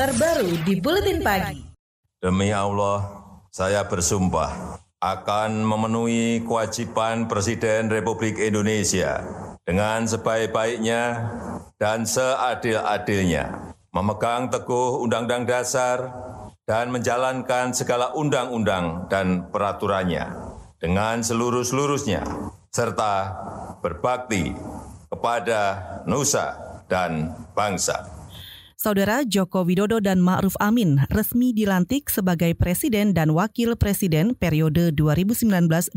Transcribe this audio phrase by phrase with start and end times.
[0.00, 1.60] terbaru di Buletin Pagi.
[2.24, 3.04] Demi Allah,
[3.52, 9.20] saya bersumpah akan memenuhi kewajiban Presiden Republik Indonesia
[9.68, 11.28] dengan sebaik-baiknya
[11.76, 15.98] dan seadil-adilnya, memegang teguh Undang-Undang Dasar
[16.64, 20.32] dan menjalankan segala undang-undang dan peraturannya
[20.80, 22.24] dengan seluruh-seluruhnya,
[22.72, 23.36] serta
[23.84, 24.56] berbakti
[25.12, 25.60] kepada
[26.08, 26.56] nusa
[26.88, 28.19] dan bangsa.
[28.80, 35.92] Saudara Joko Widodo dan Ma'ruf Amin resmi dilantik sebagai presiden dan wakil presiden periode 2019-2024.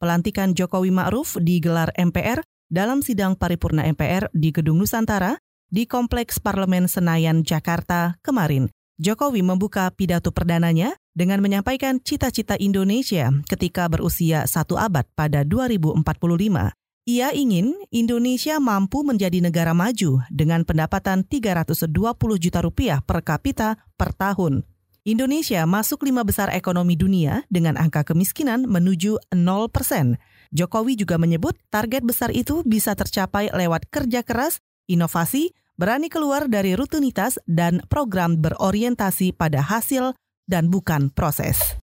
[0.00, 2.40] Pelantikan Jokowi Ma'ruf digelar MPR
[2.72, 5.36] dalam sidang paripurna MPR di Gedung Nusantara
[5.68, 8.72] di Kompleks Parlemen Senayan, Jakarta kemarin.
[8.96, 16.72] Jokowi membuka pidato perdananya dengan menyampaikan cita-cita Indonesia ketika berusia satu abad pada 2045.
[17.04, 21.92] Ia ingin Indonesia mampu menjadi negara maju dengan pendapatan 320
[22.40, 24.64] juta rupiah per kapita per tahun.
[25.04, 30.16] Indonesia masuk lima besar ekonomi dunia dengan angka kemiskinan menuju 0 persen.
[30.48, 36.72] Jokowi juga menyebut target besar itu bisa tercapai lewat kerja keras, inovasi, berani keluar dari
[36.72, 40.16] rutinitas, dan program berorientasi pada hasil
[40.48, 41.83] dan bukan proses.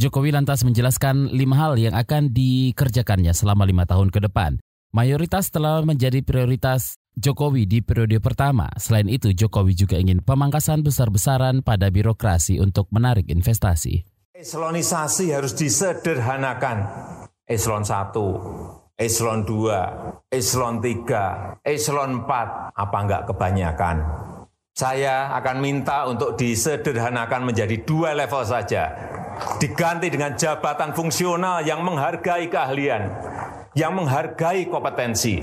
[0.00, 4.56] Jokowi lantas menjelaskan lima hal yang akan dikerjakannya selama lima tahun ke depan.
[4.96, 8.72] Mayoritas telah menjadi prioritas Jokowi di periode pertama.
[8.80, 14.00] Selain itu, Jokowi juga ingin pemangkasan besar-besaran pada birokrasi untuk menarik investasi.
[14.32, 16.88] Eselonisasi harus disederhanakan.
[17.44, 23.96] Eselon 1, eselon 2, eselon 3, eselon 4, apa enggak kebanyakan?
[24.72, 29.10] Saya akan minta untuk disederhanakan menjadi dua level saja
[29.58, 33.02] diganti dengan jabatan fungsional yang menghargai keahlian,
[33.76, 35.40] yang menghargai kompetensi.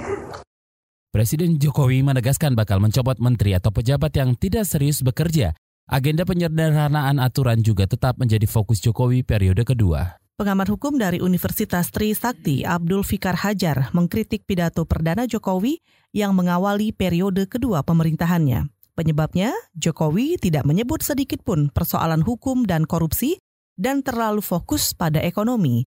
[1.08, 5.58] Presiden Jokowi menegaskan bakal mencopot menteri atau pejabat yang tidak serius bekerja.
[5.88, 10.20] Agenda penyederhanaan aturan juga tetap menjadi fokus Jokowi periode kedua.
[10.38, 15.82] Pengamat hukum dari Universitas Trisakti, Abdul Fikar Hajar, mengkritik pidato Perdana Jokowi
[16.14, 18.70] yang mengawali periode kedua pemerintahannya.
[18.94, 23.42] Penyebabnya, Jokowi tidak menyebut sedikit pun persoalan hukum dan korupsi
[23.78, 25.86] dan terlalu fokus pada ekonomi.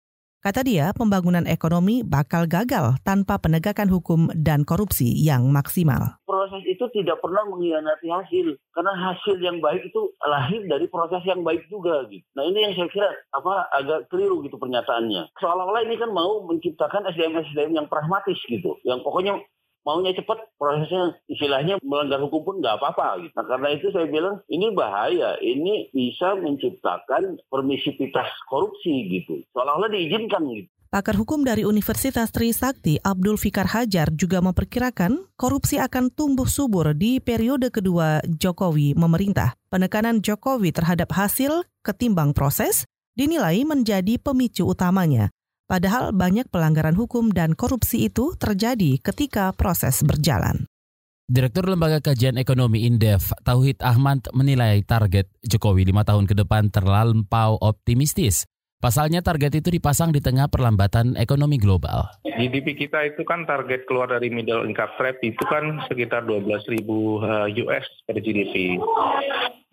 [0.45, 6.21] Kata dia, pembangunan ekonomi bakal gagal tanpa penegakan hukum dan korupsi yang maksimal.
[6.21, 11.41] Proses itu tidak pernah mengkhianati hasil, karena hasil yang baik itu lahir dari proses yang
[11.41, 12.05] baik juga.
[12.13, 12.21] Gitu.
[12.37, 15.33] Nah ini yang saya kira apa agak keliru gitu pernyataannya.
[15.41, 19.41] Seolah-olah ini kan mau menciptakan SDM-SDM yang pragmatis gitu, yang pokoknya
[19.85, 23.21] maunya cepat prosesnya istilahnya melanggar hukum pun nggak apa-apa.
[23.21, 23.33] Gitu.
[23.37, 30.43] Nah karena itu saya bilang ini bahaya, ini bisa menciptakan permisivitas korupsi gitu, seolah-olah diizinkan
[30.51, 30.69] gitu.
[30.95, 37.19] Pakar hukum dari Universitas Trisakti, Abdul Fikar Hajar juga memperkirakan korupsi akan tumbuh subur di
[37.19, 39.59] periode kedua Jokowi memerintah.
[39.67, 45.35] Penekanan Jokowi terhadap hasil ketimbang proses dinilai menjadi pemicu utamanya.
[45.65, 50.69] Padahal banyak pelanggaran hukum dan korupsi itu terjadi ketika proses berjalan.
[51.25, 57.57] Direktur Lembaga Kajian Ekonomi Indef, Tauhid Ahmad menilai target Jokowi lima tahun ke depan terlampau
[57.57, 58.45] optimistis.
[58.77, 62.13] Pasalnya target itu dipasang di tengah perlambatan ekonomi global.
[62.21, 67.17] GDP kita itu kan target keluar dari middle income trap itu kan sekitar 12 ribu
[67.25, 68.77] eh, US per GDP.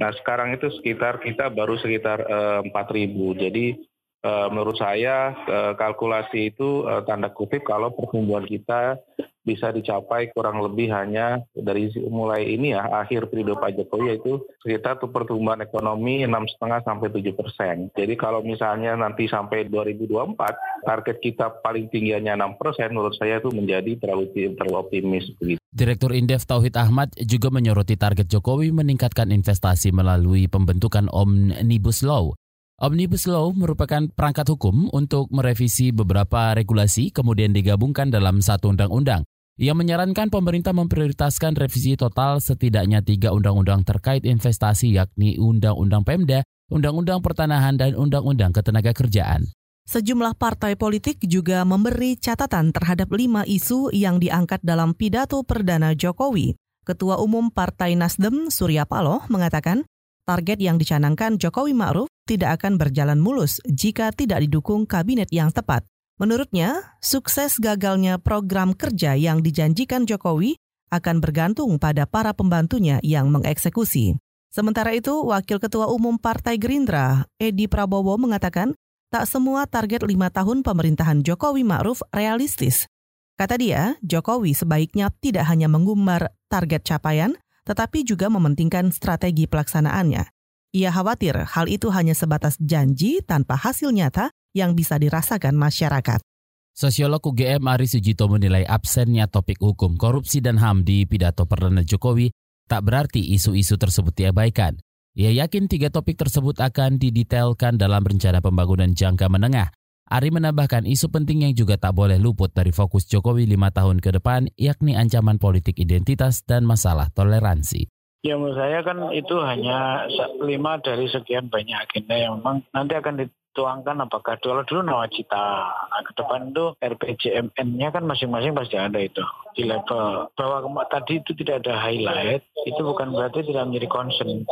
[0.01, 2.25] Nah sekarang itu sekitar kita baru sekitar
[2.65, 3.37] 4 eh, ribu.
[3.37, 3.92] Jadi
[4.23, 9.03] menurut saya eh, kalkulasi itu eh, tanda kutip kalau pertumbuhan kita
[9.43, 15.03] bisa dicapai kurang lebih hanya dari mulai ini ya akhir periode Pak Jokowi yaitu sekitar
[15.03, 17.91] tuh pertumbuhan ekonomi enam setengah sampai tujuh persen.
[17.99, 23.51] Jadi kalau misalnya nanti sampai 2024 target kita paling tingginya enam persen, menurut saya itu
[23.51, 25.59] menjadi terlalu terlalu optimis begitu.
[25.75, 32.39] Direktur Indef Tauhid Ahmad juga menyoroti target Jokowi meningkatkan investasi melalui pembentukan Omnibus Law
[32.83, 39.23] Omnibus Law merupakan perangkat hukum untuk merevisi beberapa regulasi kemudian digabungkan dalam satu undang-undang.
[39.55, 46.43] Ia menyarankan pemerintah memprioritaskan revisi total setidaknya tiga undang-undang terkait investasi yakni Undang-Undang Pemda,
[46.75, 49.47] Undang-Undang Pertanahan, dan Undang-Undang Ketenagakerjaan.
[49.87, 56.59] Sejumlah partai politik juga memberi catatan terhadap lima isu yang diangkat dalam pidato perdana Jokowi.
[56.83, 59.87] Ketua Umum Partai Nasdem Surya Paloh mengatakan
[60.27, 65.83] target yang dicanangkan Jokowi Ma'ruf tidak akan berjalan mulus jika tidak didukung kabinet yang tepat.
[66.21, 70.55] Menurutnya, sukses gagalnya program kerja yang dijanjikan Jokowi
[70.93, 74.21] akan bergantung pada para pembantunya yang mengeksekusi.
[74.53, 78.77] Sementara itu, Wakil Ketua Umum Partai Gerindra, Edi Prabowo mengatakan,
[79.13, 82.89] tak semua target lima tahun pemerintahan Jokowi Ma'ruf realistis.
[83.37, 87.37] Kata dia, Jokowi sebaiknya tidak hanya mengumbar target capaian,
[87.69, 90.32] tetapi juga mementingkan strategi pelaksanaannya.
[90.73, 96.25] Ia khawatir hal itu hanya sebatas janji tanpa hasil nyata yang bisa dirasakan masyarakat.
[96.73, 102.33] Sosiolog UGM Ari Sujito menilai absennya topik hukum, korupsi dan HAM di pidato Perdana Jokowi
[102.65, 104.81] tak berarti isu-isu tersebut diabaikan.
[105.13, 109.69] Ia yakin tiga topik tersebut akan didetailkan dalam rencana pembangunan jangka menengah.
[110.09, 114.17] Ari menambahkan isu penting yang juga tak boleh luput dari fokus Jokowi lima tahun ke
[114.17, 117.93] depan, yakni ancaman politik identitas dan masalah toleransi.
[118.23, 120.07] Ya menurut saya kan itu hanya
[120.39, 126.03] lima dari sekian banyak agenda yang memang nanti akan dituangkan apakah kalau dulu nawacita nah,
[126.07, 129.27] ke depan itu RPJMN-nya kan masing-masing pasti ada itu
[129.59, 134.47] di level bahwa tadi itu tidak ada highlight itu bukan berarti tidak menjadi concern.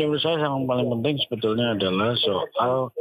[0.00, 2.96] Ya menurut saya yang paling penting sebetulnya adalah soal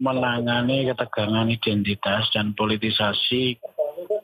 [0.00, 3.60] menangani ketegangan identitas dan politisasi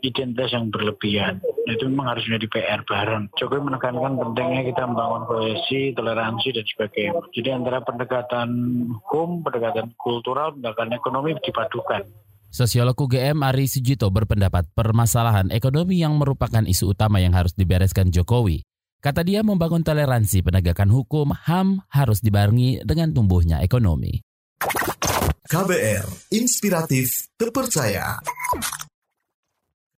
[0.00, 1.44] identitas yang berlebihan.
[1.64, 3.32] Itu memang harus menjadi PR bareng.
[3.40, 7.20] Jokowi menekankan pentingnya kita membangun kohesi, toleransi, dan sebagainya.
[7.32, 8.48] Jadi antara pendekatan
[9.00, 12.04] hukum, pendekatan kultural, pendekatan ekonomi dipadukan.
[12.54, 18.62] Sosiolog UGM Ari Sujito berpendapat permasalahan ekonomi yang merupakan isu utama yang harus dibereskan Jokowi.
[19.02, 24.22] Kata dia membangun toleransi penegakan hukum HAM harus dibarengi dengan tumbuhnya ekonomi.
[25.44, 28.16] KBR, inspiratif, terpercaya.